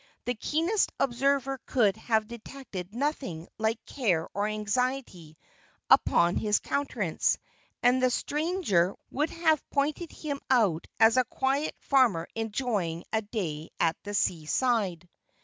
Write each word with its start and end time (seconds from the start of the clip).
The 0.25 0.33
keenest 0.33 0.91
observer 0.99 1.59
could 1.67 1.95
have 1.95 2.27
detected 2.27 2.95
nothing 2.95 3.47
like 3.59 3.85
care 3.85 4.27
or 4.33 4.47
anxiety 4.47 5.37
upon 5.91 6.37
his 6.37 6.57
countenance, 6.57 7.37
and 7.83 8.01
the 8.01 8.09
stranger 8.09 8.95
would 9.11 9.29
have 9.29 9.69
pointed 9.69 10.11
him 10.11 10.41
out 10.49 10.87
as 10.99 11.17
a 11.17 11.23
quiet 11.25 11.75
farmer 11.81 12.27
enjoying 12.33 13.03
a 13.13 13.21
day 13.21 13.69
at 13.79 13.95
the 14.01 14.15
sea 14.15 14.47
side. 14.47 15.07